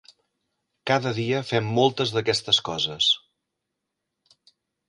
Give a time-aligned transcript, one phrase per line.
[0.91, 3.13] Cada dia fem moltes d'aquestes coses.